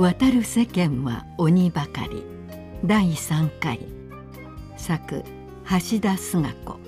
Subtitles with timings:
[0.00, 2.24] 渡る世間は鬼ばかり。
[2.86, 3.80] 第3回。
[4.78, 6.80] 作橋田壽賀子。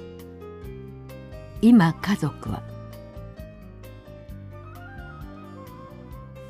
[1.61, 2.63] 今家族は。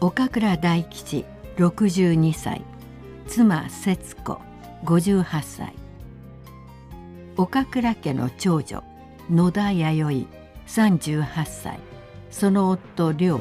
[0.00, 1.24] 岡倉大吉
[1.56, 2.62] 62歳。
[3.26, 4.40] 妻節子。
[4.84, 5.74] 58歳。
[7.36, 8.84] 岡倉家の長女
[9.28, 10.28] 野田弥
[10.68, 10.92] 生。
[10.92, 11.80] 38歳。
[12.30, 13.40] その夫亮。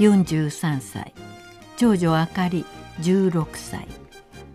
[0.00, 1.14] 43歳。
[1.76, 2.64] 長女あかり
[3.00, 3.86] 16歳。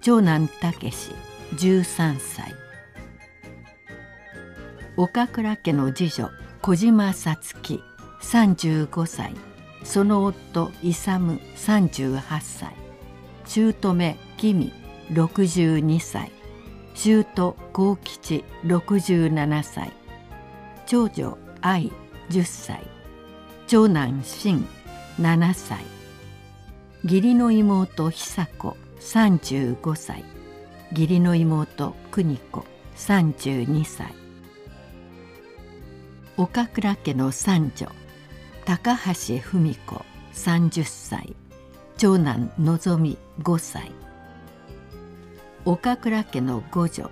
[0.02, 1.11] 長男武志
[1.55, 2.52] 13歳。
[4.97, 6.31] 岡倉家の次女
[6.63, 7.80] 小島さつき
[8.23, 9.35] 35歳。
[9.84, 12.75] その夫勇38歳。
[13.45, 14.73] 姑君
[15.11, 16.31] 62歳。
[16.95, 17.23] 舅
[17.72, 19.91] 幸吉67歳。
[20.88, 21.92] 長女愛
[22.31, 22.81] 10歳。
[23.67, 24.67] 長男真
[25.19, 26.00] 7歳。
[27.03, 30.23] 義理の妹久子35歳。
[30.91, 32.63] 義理の妹邦子
[32.95, 34.13] 32歳。
[36.38, 37.88] 岡倉家の三女
[38.66, 41.35] 高橋文子30歳。
[41.97, 43.91] 長男のぞみ5歳。
[45.65, 47.09] 岡倉家の五女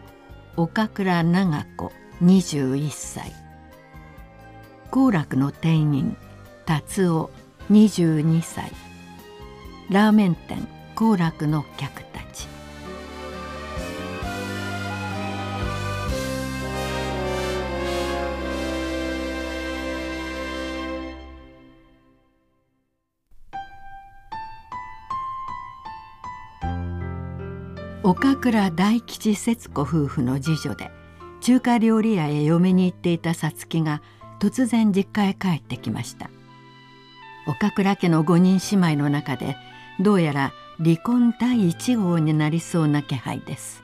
[0.55, 3.33] 岡倉長子21歳。
[4.91, 6.15] 幸楽の店員
[6.67, 7.31] 達夫
[7.71, 8.71] 22歳。
[9.89, 12.47] ラーメン店幸楽の客たち。
[28.03, 30.91] 岡倉大吉節子夫婦の次女で
[31.41, 34.03] 中華料理屋へ嫁に行っていた皐月が
[34.39, 36.29] 突然実家へ帰ってきました。
[37.47, 39.57] 岡倉家の5人姉妹の中で
[39.99, 43.83] どうやら離婚第一号になりそうな気配です。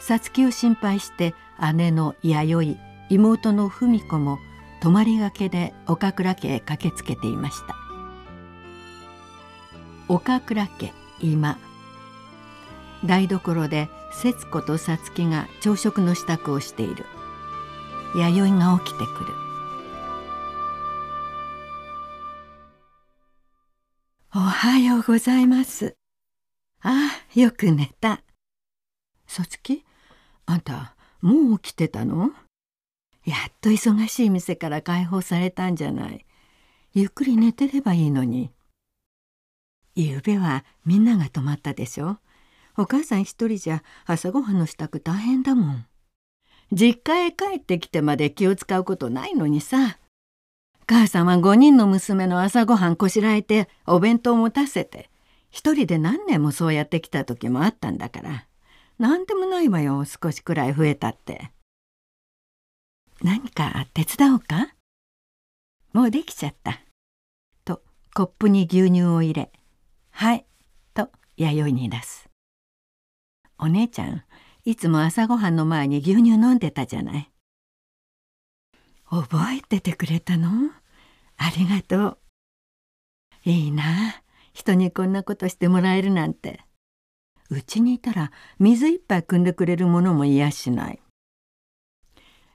[0.00, 1.34] 皐月を心配して
[1.74, 4.38] 姉の弥生妹の文子も
[4.80, 7.76] 泊まりがけで岡倉家へ駆けつけていました。
[10.08, 11.58] 岡倉家今。
[13.04, 17.06] 台所で節子と皐月が朝食の支度をしている。
[18.16, 19.49] 弥生が起きてくる。
[24.62, 25.96] はようございます。
[26.82, 28.20] ああよく寝た。
[29.26, 29.86] 皐月
[30.44, 32.32] あんたもう起きてたの？
[33.24, 36.26] やっと忙しい店から解放されたんじゃない。
[36.92, 38.50] ゆっくり寝てればいいのに。
[39.94, 42.18] ゆべはみんなが泊まったでしょ？
[42.76, 45.86] お母さん一人じゃ朝ごはんの支度大変だもん。
[46.70, 49.99] 実家へ帰ってきてまで気を使うことないのにさ。
[50.90, 55.08] 母さんは5人の娘の朝ごはんこしらえてお弁当持たせて
[55.48, 58.46] 一人で何年もそうやってきた時もあったんだから
[58.98, 61.52] 何でもないわよ少しくらい増えたって。
[63.22, 64.74] 何か手伝おうか？
[65.92, 66.80] もうできちゃった。
[67.64, 69.52] とコップに牛乳を入れ
[70.10, 70.44] はい
[70.92, 72.28] と弥生に出す。
[73.60, 74.24] お姉ちゃん
[74.64, 77.30] いつも朝ごはんの前に牛乳飲んでたじゃない。
[79.08, 80.72] 覚えててくれたの？
[81.42, 82.18] ありがとう。
[83.44, 84.22] いいな。
[84.52, 86.60] 人にこんなことしてもらえるなんて。
[87.48, 91.00] うちにいたら水一杯汲んでくれるものもいやしない。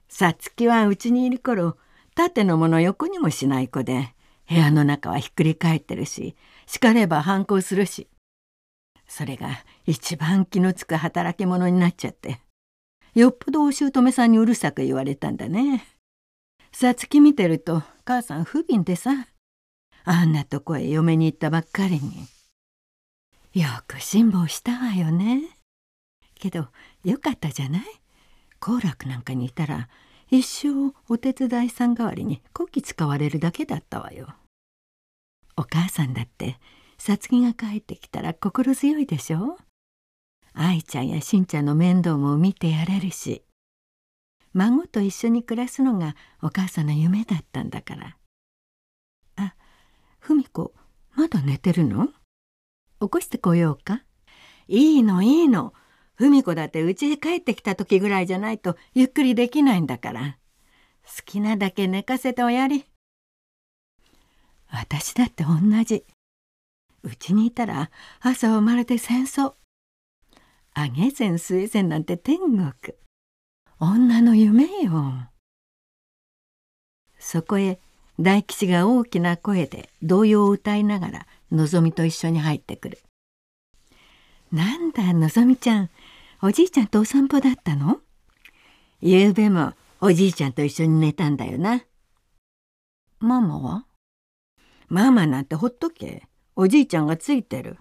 [0.08, 1.78] さつきはうちにいる頃
[2.14, 4.14] 縦のもの横にもしない子で
[4.48, 6.36] 部屋の中はひっくり返ってるし
[6.68, 8.08] 叱れば反抗するし。
[9.08, 9.50] それが
[9.88, 12.40] 一番気のつく働き者になっちゃって。
[13.16, 15.95] よっぽどお姑さんにうるさく言われたんだね。
[16.78, 19.28] さつき見てると母さん不憫でさ。
[20.04, 22.28] あんなとこへ嫁に行ったばっかりに。
[23.54, 25.44] よく辛抱したわよね。
[26.38, 26.68] けど
[27.06, 27.84] よかったじゃない？
[28.60, 29.88] 好楽なんかにいたら
[30.30, 34.28] 一生お手伝いさん代わりにこき使われるだけだったわよ。
[35.56, 36.60] お母さんだって
[36.98, 39.58] さつきが帰ってきたら心強いでしょ？
[40.54, 43.44] 愛ちゃんやしんちゃんの面倒も見てやれるし。
[44.56, 48.18] 孫と一緒に暮らすのがお母さんの夢だったんだから
[49.36, 49.54] あ
[50.22, 50.74] 文子
[51.14, 52.08] まだ寝てるの？
[53.00, 54.04] 起こしてこようか。
[54.68, 55.74] いいのいいの。
[56.18, 60.38] 文子だって家へ帰ってきた時ぐらいじゃないとゆっくりできないんだから。
[61.04, 62.86] 好きなだけ寝かせておやり。
[64.72, 66.06] 私だって同じ。
[67.04, 67.92] うちにいたら
[68.22, 69.54] 朝はまるで戦争。
[70.74, 72.74] あげ膳末膳なんて天国。
[73.80, 75.28] 女の夢よ。
[77.20, 77.80] そこへ
[78.20, 83.00] 大吉が大きな声で童謡を歌いながらのぞみと一緒に入ってくる。
[84.52, 85.90] なんだのぞみちゃん
[86.42, 88.00] おじいちゃんとお散歩だったの？
[89.02, 91.84] ゆうべもおじいちゃんと一緒に寝たんだよな。
[93.20, 93.86] ママは？
[94.88, 96.28] ママなんてほっとけ。
[96.56, 97.78] おじいちゃんがついてる。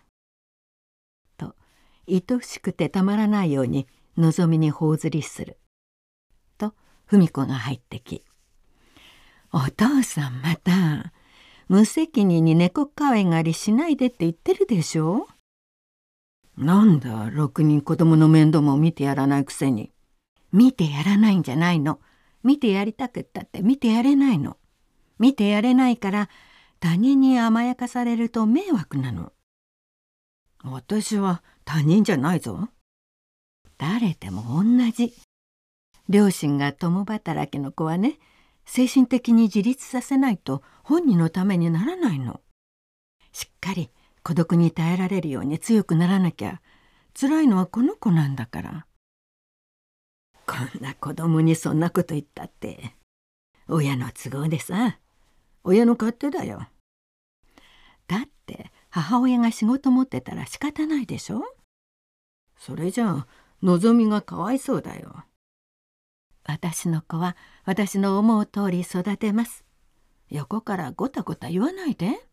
[1.36, 1.54] と
[2.08, 3.86] 愛しくてたまらないように
[4.16, 5.56] のぞみに頬ずりする。
[7.06, 8.24] 文子が入ってき
[9.52, 11.12] 「お父さんまた
[11.68, 15.28] 無責任に猫かわいがりしないでって言ってるでしょ？
[16.56, 19.90] なんだ6人子供の面倒も見てやらないくせに。
[20.52, 22.00] 見てやらないんじゃないの。
[22.44, 24.56] 見てやりたくったって見てやれないの。
[25.18, 26.28] 見てやれないから
[26.78, 29.32] 他人に甘やかされると迷惑なの。
[30.62, 32.68] 私は他人じゃないぞ。
[33.78, 35.12] 誰でも同じ。
[36.08, 38.18] 両親が共働きの子はね
[38.66, 42.40] 精神的に自立させないと本人のためにならないの。
[43.32, 43.90] しっかり
[44.22, 46.60] 孤独に耐えられるように強くならなきゃ
[47.18, 48.86] 辛いのはこの子なんだから。
[50.46, 52.94] こんな子供にそんなこと言ったって
[53.68, 54.98] 親の都合でさ
[55.62, 56.66] 親の勝手だよ。
[58.06, 61.42] だって母親が仕事持ってたら仕方ないでしょ。
[62.58, 63.26] それじゃあ
[63.62, 65.24] のぞみがかわいそうだよ。
[66.64, 69.66] 私の子は私の思う通り育てます。
[70.30, 72.26] 横からごたごた言わないで。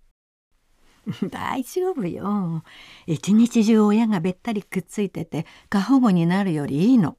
[1.30, 2.64] 大丈夫よ。
[3.08, 7.18] 一日中親がべったりくっついてて過保護になるよりいいの。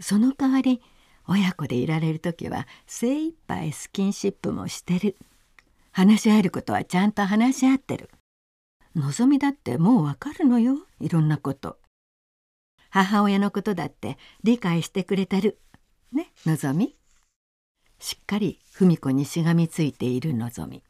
[0.00, 0.82] その代わり
[1.28, 5.16] 親子でいられる時は精一杯スキンシップもしてる。
[5.92, 8.10] 話し合えることはちゃんと話し合ってる。
[8.96, 10.78] のぞみだってもうわかるのよ。
[10.98, 11.78] いろんなこと。
[12.88, 15.60] 母親のことだって理解してくれてる。
[16.12, 16.96] ねのぞみ。
[17.98, 20.82] しっかり文子にしがみついているのぞみ。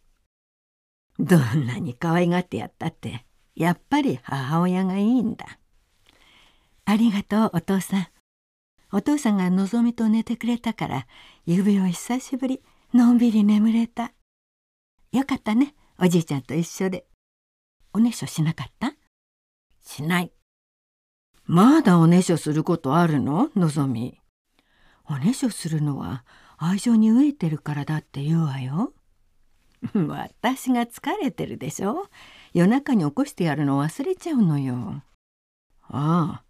[1.18, 5.58] どんなに可愛がってやったってやっぱり母親がいいんだ。
[6.84, 8.06] ありがとうお父さん。
[8.92, 11.06] お父さんがのぞみと寝てくれたから
[11.46, 12.62] 指を久しぶり
[12.92, 14.12] のんびり眠れた。
[15.12, 17.06] よかったねおじいちゃんと一緒で。
[17.92, 18.94] おねしょしなかった？
[19.84, 20.32] しない。
[21.44, 23.50] まだおねしょすることあるの？
[23.56, 24.19] のぞみ。
[25.10, 26.24] おねしょするのは
[26.56, 28.92] 愛情に飢えてるからだって言うわよ
[29.94, 32.06] 私が疲れてるでしょ？
[32.52, 35.02] 夜中に起こしてやるの忘れちゃうのよ。
[35.88, 36.44] ああ、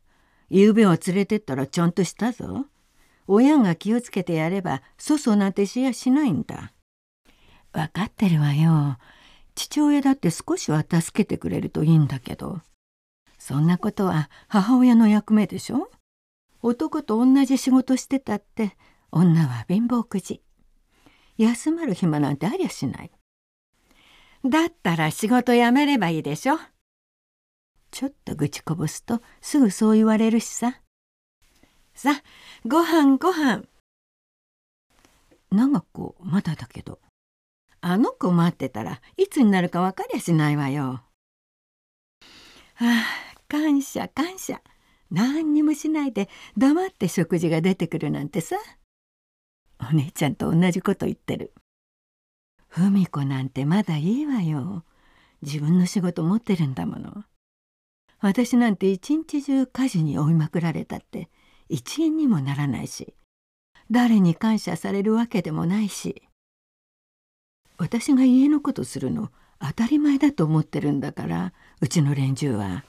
[0.51, 2.67] 夕べは連れてったらちゃんとしたぞ。
[3.29, 6.73] 親が気をつけてやれば粗相なんてしやしないんだ。
[7.73, 8.99] 分かってるわよ。
[9.55, 12.61] 父親だって少しは助けてくれるといいんだけど。
[13.39, 15.89] そんなことは母親の役目でしょ？
[16.62, 18.77] 男と同じ仕事してたって
[19.11, 20.43] 女は貧乏くじ。
[21.39, 23.11] 休まる暇なんてありゃしない。
[24.45, 26.59] だったら仕事辞めればいいでしょ。
[27.91, 30.81] ちょっと愚痴こぼすとすぐそう言われるしさ。
[31.95, 32.23] さ、
[32.67, 33.65] ご飯ご飯。
[35.51, 37.01] 長子まだだけど。
[37.83, 41.03] あの子待ってたらいつになるか分かりゃしないわよ。
[42.75, 43.05] はあ、
[43.49, 44.61] 感謝感謝。
[45.11, 48.57] 何にもしないで黙って食事が出てくるなんてさ。
[49.81, 51.52] お姉ちゃんと同じこと言ってる。
[52.69, 54.85] 文子なんてまだいいわよ。
[55.43, 57.25] 自分の仕事持ってるんだもの。
[58.21, 61.31] 私なんて一日中家事に追いまくられたって
[61.69, 63.14] 一円にもならないし
[63.90, 66.23] 誰に感謝されるわけでもないし
[67.79, 72.85] 私が家のことするの当たり前だと思ってるんだからうちの連中は。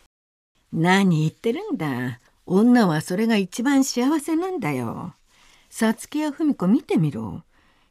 [0.74, 2.20] 何言ってるんだ？
[2.46, 5.14] 女はそれが一番幸せなんだよ。
[5.70, 7.44] さつきやふみ子見てみろ。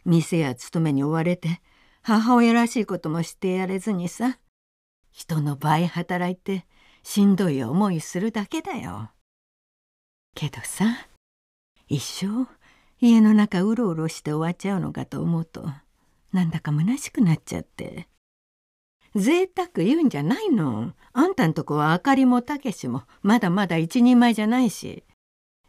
[0.05, 1.61] 店や勤めに追われて
[2.03, 4.39] 母親らしいこともしてやれずにさ
[5.13, 6.65] 人の倍働いて
[7.03, 9.11] しんどい思いするだけだよ。
[10.35, 11.07] けどさ
[11.89, 12.47] 一生
[13.01, 15.69] 家の中うろうろして終わっちゃうのかと思うと
[16.33, 18.07] なんだか虚しくなっちゃって
[19.15, 20.93] 贅沢言うんじゃないの？
[21.13, 25.05] あんたんとこはあかりもたけしもまだまだ一人前じゃないし。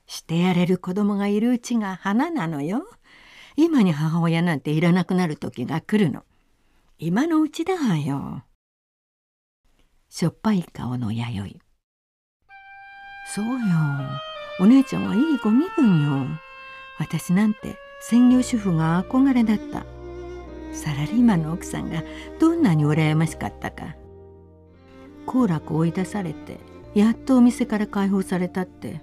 [0.05, 2.83] してやれる子供がいるうちが花なのよ。
[3.55, 6.23] 今に母親なんていらなくなる時が来るの。
[6.99, 8.43] 今のうちだわよ。
[10.09, 11.59] しょっぱい顔の弥生。
[13.33, 13.55] そうよ。
[14.59, 16.27] お姉ちゃんはいいご身分よ。
[16.99, 19.85] 私なんて専業主婦が憧れだった。
[20.71, 22.03] サラリーマンの奥さんが
[22.39, 23.95] どんなに羨ましかったか。
[25.25, 26.57] 好楽追い出されて
[26.93, 29.01] やっとお店から解放されたって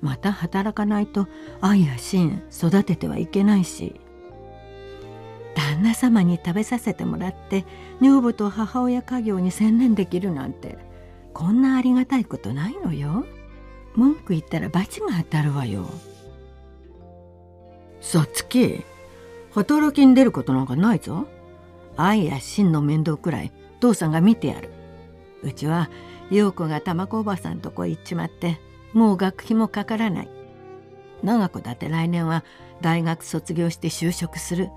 [0.00, 1.28] また働かないと
[1.60, 4.00] 愛や心育ててはいけないし。
[5.54, 7.64] 旦那様に食べさせてもらって
[8.00, 10.78] 女房と母親家業に専念できるなんて
[11.32, 13.24] こんなありがたいことないのよ。
[13.94, 15.86] 文句言ったら罰が当たるわよ。
[18.00, 18.84] さつき。
[19.52, 21.26] 働きに出ることなんかないぞ。
[21.96, 23.52] 愛や真の面倒くらい。
[23.80, 24.70] 父さんが見てやる。
[25.42, 25.90] うちは
[26.30, 28.60] 陽子が玉子おばさんとこ行っちまって
[28.92, 30.28] もう学費もかからない。
[31.22, 32.44] 長子だって来年は
[32.80, 34.70] 大学卒業して就職する。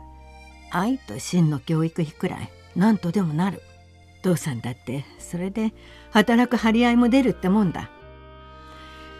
[0.71, 2.49] 愛と真の教育費くらい。
[2.75, 3.61] 何とでもなる。
[4.23, 5.73] 父さんだってそれで
[6.11, 7.91] 働く張り合いも出るってもんだ。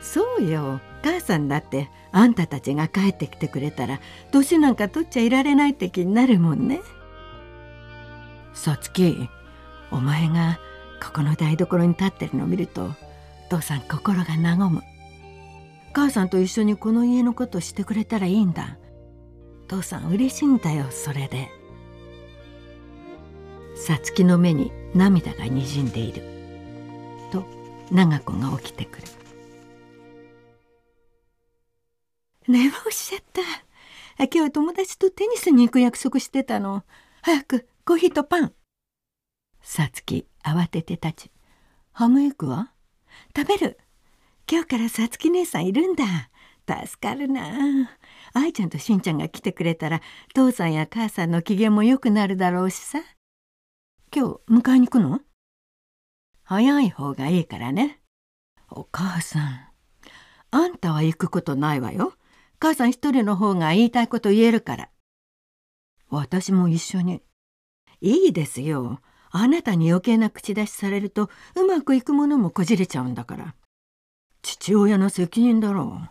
[0.02, 0.80] そうよ。
[1.04, 4.00] 母さんだってあんたたちが帰ってきてくれたら
[4.32, 6.80] 年なんか取っちゃいられないって気になるもんね。
[8.54, 9.30] さつき
[9.92, 10.60] お前が
[11.04, 12.92] ここの台所に立ってるのを見ると
[13.50, 14.26] 父さん心が
[14.58, 14.82] 和む。
[15.92, 18.78] 母さんと一緒にこの家のことしてくれたらいいんだ。
[19.68, 21.50] 父さん嬉しいんだよそれで。
[23.76, 26.24] さつきの目に涙がにじんでいる。
[27.32, 27.46] と
[27.92, 29.08] 長子が起きてくる。
[32.48, 33.24] 寝坊しちゃっ
[34.18, 34.26] た。
[34.26, 36.84] 今日友達とテニスに行く約束してたの。
[37.22, 38.54] 早くコーヒーとパン。
[39.62, 41.32] さつき慌てて立ち。
[41.92, 42.72] ハムエッグは？
[43.36, 43.80] 食べる。
[44.52, 46.04] 今日からさつき姉さんいるんだ。
[46.68, 47.90] 助かるな。
[48.34, 50.02] 愛ちゃんとしんちゃんが来てくれたら
[50.34, 53.00] 父さんや母さんの機嫌も良くなるだろうしさ。
[54.14, 55.22] 今日迎えに行くの？
[56.44, 58.02] 早い方がいいからね。
[58.70, 59.68] お母さん。
[60.52, 62.14] あんたは行くことないわよ。
[62.64, 64.90] 母さん一人の方が言いたいこと言えるから。
[66.10, 67.22] 私も一緒に。
[68.00, 69.02] いいですよ。
[69.32, 73.56] あなたに余計な口出しされるとうまくいくものもこじれちゃうんだから。
[74.44, 76.04] 父親の責任だろ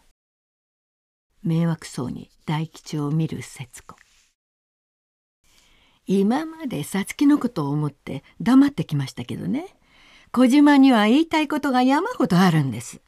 [1.43, 1.49] う。
[1.49, 3.97] 迷惑そうに大吉を見る節子。
[6.05, 9.75] 今まで皐月のことを思って黙ってきましたけどね。
[10.33, 13.01] 小島には言いたいことが山ほどあるんです。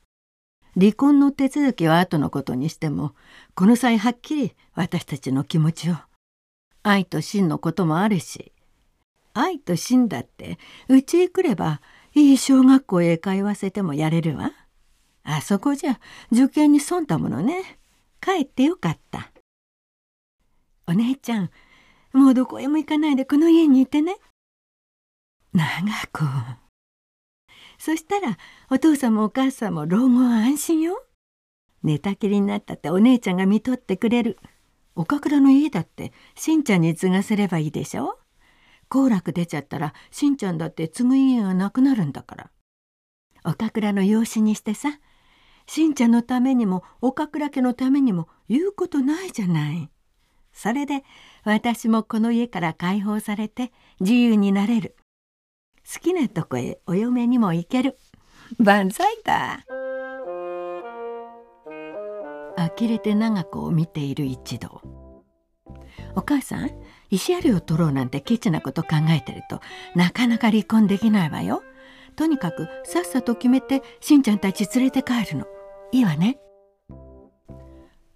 [0.76, 3.14] 離婚の手続きは後のことにしても
[3.54, 5.94] この際はっきり私たちの気持ちを
[6.82, 8.52] 愛と真のこともあるし
[9.34, 11.80] 愛と真だってうちへ来れば
[12.14, 14.52] いい小学校へ通わせてもやれるわ。
[15.24, 15.98] あそこじゃ
[16.30, 17.78] 受験に損だものね。
[18.20, 19.32] 帰ってよかった。
[20.86, 21.50] お姉ちゃん
[22.12, 24.16] もうどこへも行かないでこの家にいてね。
[25.52, 25.66] 長
[26.12, 26.63] 子。
[27.84, 28.38] そしたら
[28.70, 31.04] お父さんもお母さんも老後は安心よ。
[31.82, 34.38] 寝たきりになったってお姉ちゃんが見とってくれる。
[34.94, 38.18] 岡倉の家だってしんちゃんに継がせればいいでしょ。
[38.88, 42.50] 好楽出ちゃったらしんちゃんだって継ぐ家がなくなるんだから。
[43.44, 44.98] 岡倉の養子にしてさ
[45.66, 49.90] しんちゃんのためにも岡倉家のためにも言うことないじゃない。
[50.54, 51.04] それで
[51.44, 54.96] 私もこの家から解放されて自由になれる。
[55.92, 57.96] 好きなとこへお嫁にも行ける。
[58.58, 59.64] 万歳だ
[62.56, 64.80] 呆れて長子を見ている一同。
[66.16, 66.70] お母さん
[67.10, 69.60] 石槍を取ろうなんてケチなこと考えてると
[69.94, 71.62] なかなか離婚できないわよ。
[72.16, 75.46] とにかくさっさと決めてしんちゃんたち連れて帰るの。
[75.92, 76.38] いいわね。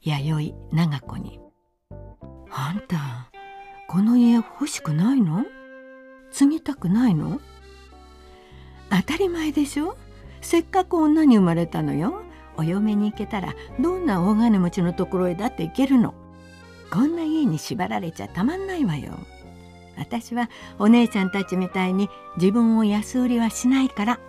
[0.00, 1.40] 弥生長子に
[2.50, 3.30] 「あんた
[3.88, 5.44] この家欲しくないの？
[6.30, 7.40] 継ぎたくないの？
[8.90, 9.96] 当たり前でしょ？
[10.40, 12.22] せっかく女に生まれたのよ。
[12.56, 16.14] お嫁に行けたらどんな大金持ちのところへだって行けるの？
[16.92, 19.12] こんな家に縛られちゃたまんないわよ。
[19.96, 24.20] 私はお姉ちゃんたちみたいに自分を安売りはしないから。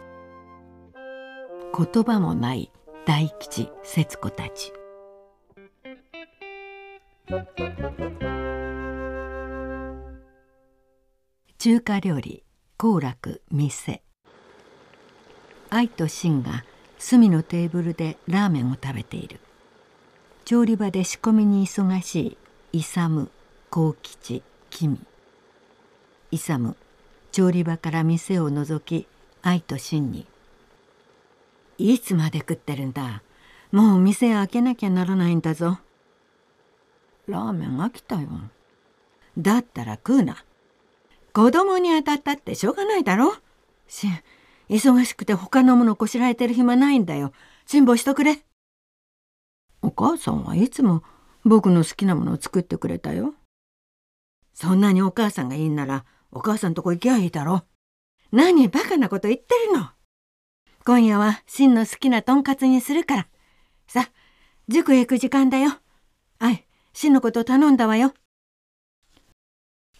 [1.75, 2.71] 言葉もない
[3.05, 4.73] 大吉節子たち。
[11.59, 12.43] 中華料理
[12.77, 14.01] 好楽店。
[15.69, 16.63] 愛と真が
[16.97, 19.39] 隅のテーブルでラーメンを食べている。
[20.45, 22.37] 調理場で仕込みに忙し
[22.71, 23.29] い勇
[23.69, 25.05] 幸吉君
[26.31, 26.75] 勇
[27.31, 29.07] 調理場から店を覗き
[29.43, 30.25] 愛と真に
[31.77, 33.21] 「いつまで食ってるんだ？
[33.71, 35.77] もう店開けなきゃならないんだぞ」
[37.29, 38.27] ラーメン飽きたよ。
[39.37, 40.43] だったら食うな。
[41.31, 43.35] 子供に当たったってしょうがないだろ。
[43.87, 44.07] し
[44.69, 47.31] 忙しくて他のものこしらえてる暇ないんだよ。
[47.65, 48.39] 辛抱しとくれ。
[49.81, 51.03] お母さんはいつも
[51.43, 53.33] 僕の好きなものを作ってくれたよ。
[54.53, 57.63] そんなにお母さんがいいんならお母さんとこ行きゃいいだろ。
[58.31, 59.89] 何バカなこと言ってるの。
[60.85, 63.27] 今夜は真の好きなとんかつにするから。
[63.87, 64.09] さ
[64.67, 65.71] 塾へ行く時間だよ。
[66.37, 68.13] あい真のこと頼んだわよ。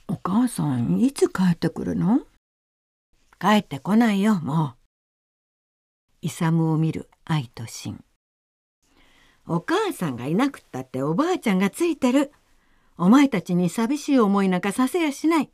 [0.07, 2.21] お母さんいつ帰ってくるの？
[3.41, 4.75] 帰ってこないよもう。
[6.22, 8.03] 勇を見る愛と心
[9.48, 12.34] お母さんがいなくったっておばあちゃんがついてる。
[12.98, 15.50] お前たちに寂しい思いなんかさせやしない。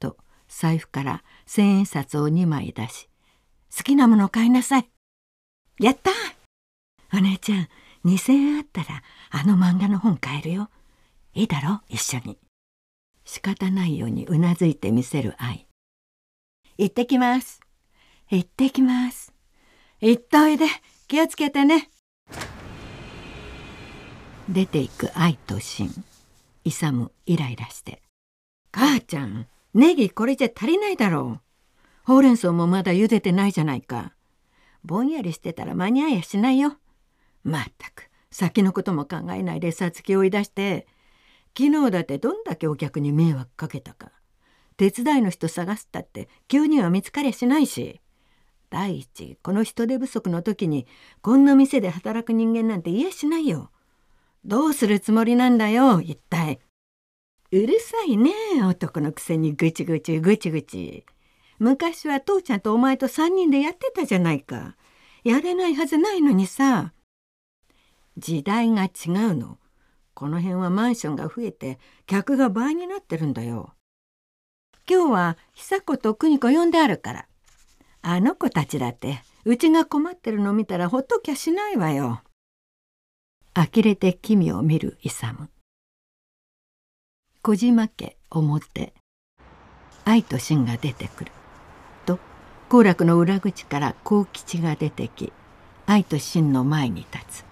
[0.00, 0.16] と
[0.48, 3.08] 財布から千円札を2枚出し
[3.76, 4.90] 好きなもの買いなさい。
[5.78, 6.10] やった！
[7.16, 7.68] お姉ちゃん
[8.04, 10.68] 2,000円あったらあの漫画の本買えるよ。
[11.32, 12.38] いいだろ一緒に。
[13.24, 15.67] 仕方ないようにうなずいてみせる愛。
[16.80, 17.60] 行ってきます。
[18.30, 19.34] 行ってきます。
[20.00, 20.66] 行っといで。
[21.08, 21.90] 気をつけてね。
[24.48, 25.90] 出ていく愛と心
[26.64, 28.00] 勇イライラして
[28.70, 31.40] 「母ちゃんネギこれじゃ足りないだろう。
[32.04, 34.14] ほうれん草もまだ茹でてないじゃないか。
[34.84, 36.76] ぼんやりしてたら間に合いやしないよ。
[37.42, 40.86] まったく先のことも考えないでさつきを追い出して。
[41.58, 44.12] 昨日だってどんだけお客に迷惑かけたか。
[44.78, 48.00] 手伝いの人探すったって急には見つかりゃしないし。
[48.70, 50.86] 第一この人手不足の時に
[51.20, 53.70] こんな店で働く人間なんて言えしないよ。
[54.44, 56.60] どうするつもりなんだよ一体。
[57.50, 58.30] うるさいね
[58.62, 61.04] 男のくせにぐちぐちぐちぐち。
[61.58, 64.76] 昔は父ちゃんとお前と3人でやってたじゃないか。
[65.24, 66.92] やれないはずないのにさ。
[68.16, 69.58] 時代が違うの。
[70.14, 73.74] この辺はマンションが増えて客が倍になってるんだよ。
[74.90, 77.26] 今日は久子と邦子呼んであるから。
[78.00, 82.22] あの子たちだってうちが困ってるの見たらほっときゃしないわよ。
[83.54, 85.48] 呆れて君を見る勇
[87.42, 88.94] 小島家表
[90.04, 91.32] 愛と真が出てくる。
[92.06, 92.18] と
[92.70, 95.32] 好楽の裏口から幸吉が出てき
[95.86, 97.44] 愛と真の前に立つ。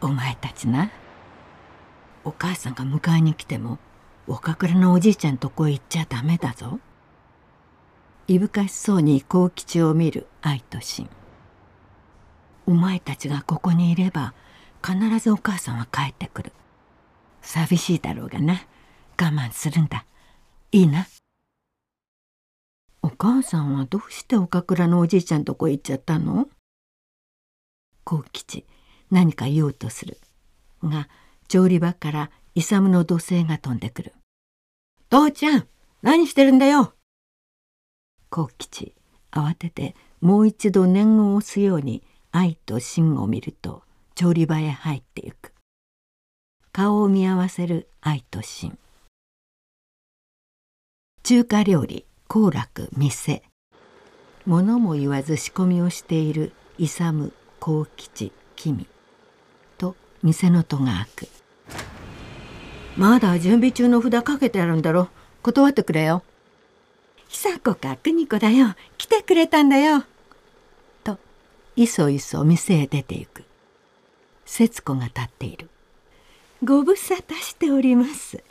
[0.00, 0.90] お前たちな
[2.24, 3.78] お母さんが迎えに来ても
[4.28, 6.80] 岡倉のおじいちゃんとこ行っちゃダメだぞ。
[8.26, 11.08] いぶかしそうに幸吉を見る愛と心。
[12.66, 14.34] お前たちがここにいれば
[14.84, 16.52] 必ずお母さんは帰ってくる。
[17.40, 18.66] 寂しいだろうがな。
[19.18, 20.04] 我慢するんだ。
[20.72, 21.06] いいな。
[23.02, 26.48] お母さんはどうして岡倉のおじいちゃんとこ行っちゃったの？
[28.02, 28.66] 幸吉
[29.12, 30.18] 何か言おうとする。
[30.82, 31.08] が
[31.46, 34.14] 調理場から勇の土星が飛んでくる
[35.10, 35.68] 「父ちゃん
[36.00, 36.94] 何してるんだよ!」
[38.30, 38.94] 幸吉
[39.30, 43.82] 慌ててもう一度念を押すように愛と芯を見ると
[44.14, 45.52] 調理場へ入ってゆく。
[46.72, 48.78] 顔を見合わせる愛と芯
[51.22, 53.42] 中華料理好楽店。
[54.46, 58.86] 物も言わず仕込みをしている勇幸吉君
[60.22, 61.35] 店の戸が開く。
[62.96, 65.08] まだ準備中の札かけてあるんだろ。
[65.42, 66.22] 断ってくれよ。
[67.28, 68.74] 久子か邦子だよ。
[68.96, 70.04] 来てくれたんだよ。
[71.04, 71.18] と
[71.76, 73.44] いそいそ店へ出て行く。
[74.46, 75.68] 節子が立っている。
[76.64, 78.42] ご無沙汰しております。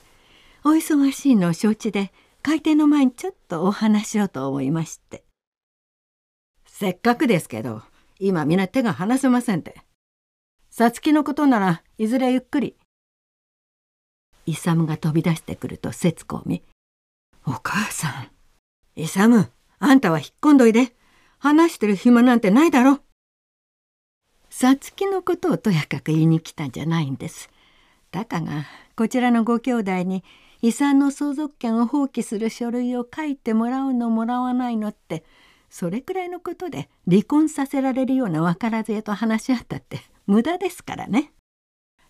[0.63, 2.12] お忙しいのを承知で
[2.43, 5.23] 開店の前にちょっとお話しようと思いまして。
[6.67, 7.81] せっかくですけど
[8.19, 9.81] 今皆手が離せませんって。
[10.69, 12.75] さつきのことならいずれゆっくり。
[14.45, 16.63] 勇が飛び出してくると節子を見
[17.45, 18.29] 「お母さん
[18.95, 20.95] 勇あんたは引っ込んどいで。
[21.45, 23.01] 話してる暇なんてないだろ」
[24.49, 27.51] さつきのことをとやかく言いに来たんじゃないんです。
[28.10, 30.23] だかがこちらのご兄弟に
[30.62, 35.23] 遺産の相続権を放棄する書類を書いてもらうのもらわないのって
[35.69, 41.31] それくらいのことで離婚させられるような分からず屋と話し合ったって無駄ですからね。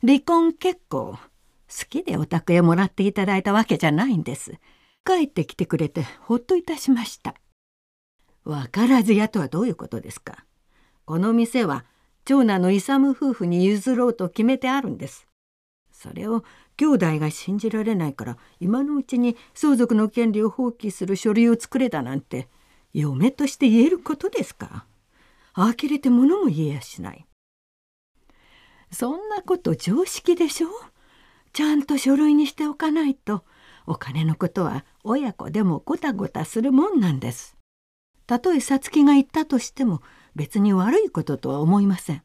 [0.01, 1.17] 離婚結構
[1.67, 4.53] 好きでお宅へもらっていただいたわけじゃないんです。
[5.05, 7.35] 帰ってきてくれてほっといたしました。
[8.43, 10.45] 分からずやとはどういうことですか。
[11.05, 11.85] この店は
[12.25, 15.27] 長男の勇夫婦に譲ろうと決めてあるんです。
[15.91, 16.43] それを
[16.77, 22.47] 兄弟が信じられないから今のうちに相続の権利を放棄する書類を作れだなんて
[22.93, 24.85] 嫁として言えることですか。
[25.53, 27.25] 呆れて物も言えやしない。
[28.91, 30.67] そんなこと常識でしょ
[31.55, 33.45] ちゃんと書類にしておかないと
[33.87, 37.55] お金のことは親子でもごたごたするもんなんです。
[38.27, 40.01] たとえさつきが言ったとしても
[40.35, 42.23] 別に悪いこととは思いません。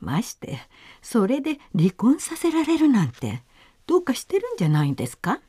[0.00, 0.58] まして
[1.00, 3.42] それで離婚させられるなんて
[3.86, 5.40] どうかしてるんじゃないんですか？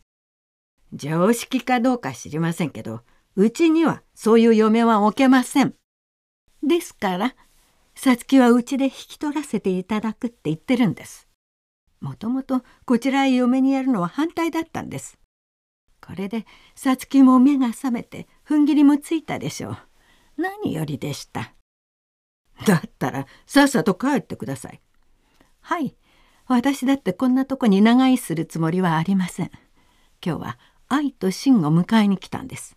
[0.94, 3.02] 常識かどうか知りませんけど
[3.36, 5.74] うちにはそういう嫁は置けません。
[6.66, 7.36] ですから
[7.96, 11.23] さつきはうちで引き取らせていただくって言ってるんです。
[12.04, 15.18] もともとこちらへ嫁にやるのは反対だったんです。
[16.06, 19.78] これでさつきも目が覚めて踏ん切りもついたでしょう。
[20.38, 21.54] 何よりでした。
[22.66, 24.82] だったらさっさと帰ってください。
[25.62, 25.96] はい。
[26.46, 29.52] 私だってこんなとこに長居するつもりはありません。
[30.24, 32.76] 今日は愛と真を迎えに来たんです。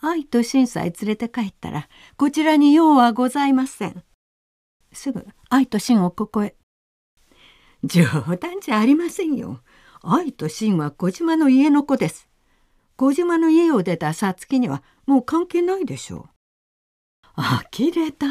[0.00, 4.02] 愛と真さえ連れて帰ったらこちらに用はございません。
[4.94, 6.56] すぐ愛と真をここへ。
[7.84, 8.04] 冗
[8.36, 9.60] 談じゃありませんよ。
[10.02, 12.28] 愛と真は小島の家の子です。
[12.96, 16.28] 小島の家を出た皐月にはもう関係ないでしょ
[17.36, 17.42] う。
[17.42, 18.26] 呆れた。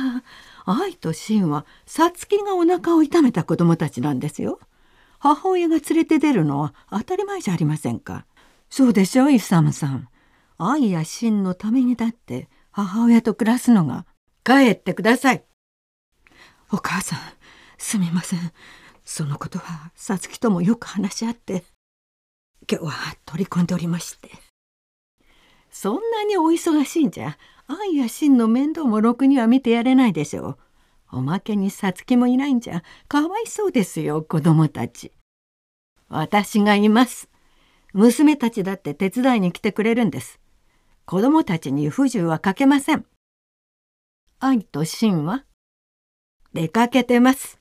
[0.65, 4.59] 愛と真は皐月がお腹を痛めた子供たちなんですよ。
[5.17, 8.25] 母親が連れて出るのは当たり前じゃありませんか。
[8.69, 10.09] そうでしょう勇さん。
[10.57, 14.05] 愛や真のためにだって母親と暮らすのが。
[14.43, 15.43] 帰ってください。
[16.71, 17.19] お母さん
[17.77, 18.51] すみません。
[19.09, 21.63] そのことは皐月ともよく話し合って
[22.71, 22.93] 今日は
[23.25, 24.29] 取り込んでおりまして。
[25.71, 30.57] そんなにお忙しいんじゃ愛や真の面倒もろくには見てやれないでしょう。
[31.11, 35.11] おまけに皐月もいないんじゃかわいそうですよ子供たち。
[36.07, 37.29] 私がいます。
[37.93, 40.39] 娘たちだって手伝いに来てくれるんです。
[41.05, 43.05] 子供たちに不自由はかけません。
[44.39, 45.45] 愛と真は
[46.53, 47.59] 出かけてます。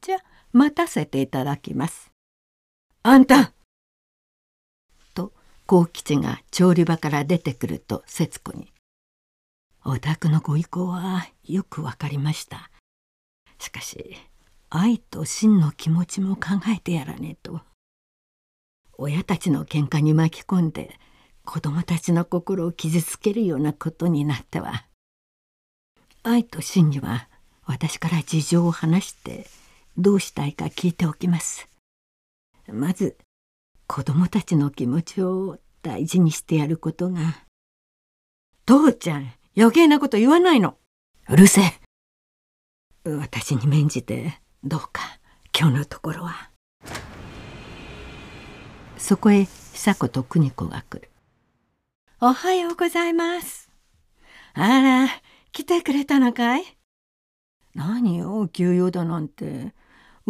[0.00, 0.18] じゃ
[0.52, 2.10] 待たせていただきます。
[3.02, 3.52] あんた！
[5.14, 5.32] と
[5.66, 8.72] 幸吉が調理場から出てくると節子に
[9.84, 12.70] 「お宅のご意向はよくわかりました。
[13.58, 14.16] しかし
[14.70, 17.60] 愛と真の気持ちも考えてやらねえと。
[18.98, 20.98] 親たちの喧嘩に巻き込んで
[21.44, 24.84] 子供たちの心を傷つけるようなことになっては
[26.22, 27.28] 愛と真には
[27.64, 29.46] 私から事情を話して
[30.00, 31.68] どうしたいか聞いておきます。
[32.72, 33.18] まず
[33.86, 37.20] 子供たちの気持ちを大事にしてやることが。
[38.64, 40.78] 父ちゃん余計なこと言わないの。
[41.28, 43.10] うるせえ。
[43.10, 45.02] 私に免じてどうか
[45.54, 46.50] 今日のところは。
[48.96, 51.10] そこへ久子と邦子が来る。
[52.22, 53.68] おはようございます。
[54.54, 55.08] あら
[55.52, 56.64] 来てくれたのかい？
[57.74, 59.74] 何よ急用だなんて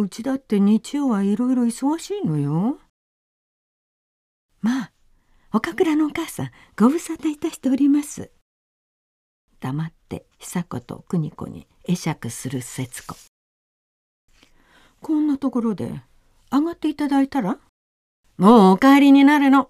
[0.01, 2.79] うちだって日曜はいろいろ忙しいのよ。
[4.61, 4.91] まあ
[5.53, 8.31] 岡倉のお母さんご無沙汰いたしております。
[9.59, 13.15] 黙って久子と邦子に会釈する節子。
[15.01, 16.01] こんなところで
[16.51, 17.57] 上がっていただいたら？
[18.37, 19.69] もうお帰りになるの。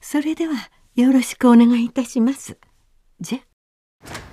[0.00, 0.54] それでは
[0.94, 2.58] よろしくお願いいたします。
[3.20, 3.38] じゃ。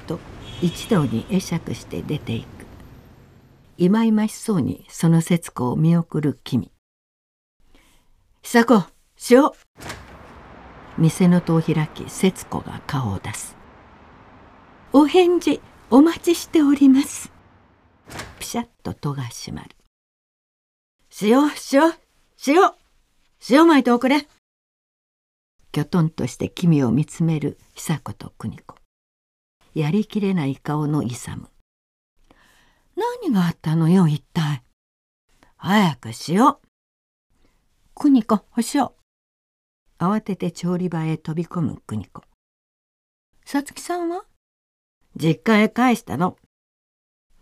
[0.07, 0.19] と
[0.61, 2.56] 一同に会釈して出ていく。
[3.79, 6.71] いまいましそうにその節子を見送る君。
[8.41, 8.83] 久子
[9.29, 9.51] 塩
[10.97, 13.55] 店の戸を開き節子が顔を出す。
[14.93, 15.61] お返事
[15.91, 17.31] お待ちしております。
[18.39, 19.69] ピシャッと戸が閉まる。
[21.21, 21.93] 塩塩
[22.47, 22.71] 塩
[23.47, 24.27] 塩まいておくれ。
[25.71, 28.75] きょとんとして君を見つめる久子と邦子。
[29.75, 31.47] やりきれない顔の勇
[32.97, 34.63] 何があったのよ一体
[35.55, 36.67] 早くしよう
[37.93, 38.41] 邦子お
[38.73, 38.89] 塩
[39.99, 42.23] 慌てて調理場へ飛び込む邦子
[43.45, 44.23] さつきさんは？
[45.15, 46.37] 実家へ帰したの。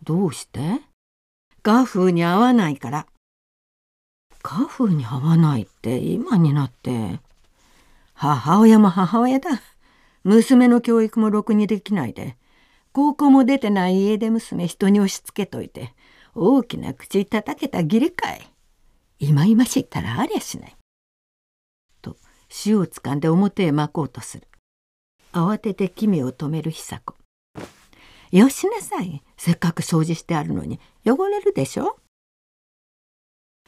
[0.03, 0.81] どうして？
[1.63, 3.07] ガフに会わないから。
[4.43, 7.19] ガフーに会わないって今になって。
[8.13, 9.49] 母親も母親だ。
[10.23, 12.37] 娘の教育もろくにできないで。
[12.95, 15.93] 高校も出てない家出娘人に押し付けといて。
[16.33, 18.47] 大きな口叩けた義理かい。
[19.19, 20.77] 今々しいったらありゃしない。
[22.01, 22.15] と
[22.65, 24.47] 塩をつかんで表へ巻こうとする。
[25.33, 27.15] 慌てて君を止める久子。
[28.31, 31.97] よしなさいせっかく掃除してあるのに汚れるでしょ？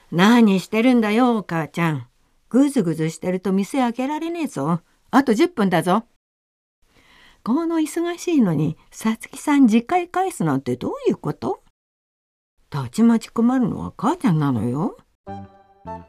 [0.10, 2.08] 何してるんだよお母ちゃん
[2.48, 4.80] ぐずぐずしてると店開けられねえぞ
[5.12, 6.06] あと10分だぞ
[7.48, 11.64] この忙しいのにさつきさん実家へ返すなんてどういうこと？
[12.70, 14.98] たちまち困るのは母ちゃんなのよ。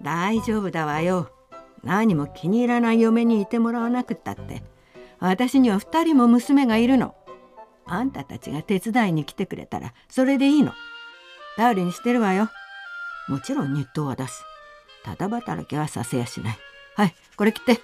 [0.03, 1.31] 大丈夫だわよ。
[1.85, 4.65] 何も気に入らない嫁にいてもらわなくったって。
[5.21, 7.15] 私には2人も娘がいるの。
[7.87, 10.73] あんたたちが手伝いに来てくれたらそれでいいの。
[11.57, 12.49] 頼りにしてるわよ。
[13.29, 14.43] もちろん日当は出す。
[15.05, 16.59] ただ働きはさせやしない。
[16.97, 17.81] はいこれ切って。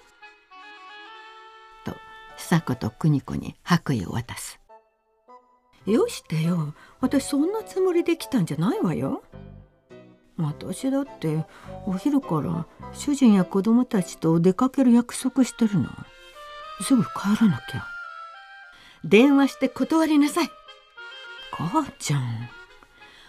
[2.37, 4.61] 久子と邦子に白衣を渡す。
[5.87, 6.75] よしてよ。
[7.01, 9.23] 私そんなつもりで来たんじゃないわよ。
[10.37, 11.44] 私だって
[11.87, 15.88] お昼から主人や子供たちと出かける約束してるの。
[16.83, 17.87] すぐ帰らなきゃ。
[19.05, 20.49] 電話して断りなさい。
[21.53, 22.49] 母ちゃん。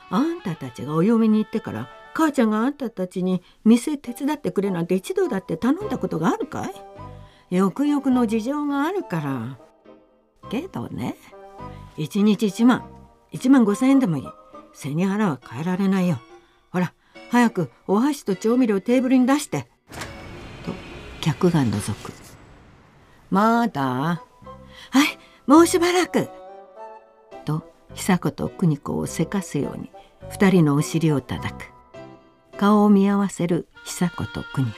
[0.10, 6.74] あんたたちがお嫁に行ってから母ちゃんがあんたたちに店手伝ってくれなんて一度だって頼んだことがあるかい？
[7.50, 9.58] よくよくの事情があるから。
[10.50, 11.16] けどね
[11.98, 12.86] 一日一万
[13.32, 14.24] 一万五千円でもいい。
[14.74, 16.20] 背に腹は変えられないよ。
[16.72, 16.94] ほら
[17.30, 19.68] 早くお箸と調味料テーブルに出して。
[20.66, 20.72] と
[21.22, 22.12] 客が覗く。
[23.30, 23.82] まだ？
[23.82, 24.22] は
[25.04, 26.30] いもうしばらく。
[27.46, 29.92] と久子と邦子をせかすように
[30.30, 31.72] 二人のお尻を叩く。
[32.58, 34.74] 顔を見合わせる久子と邦子。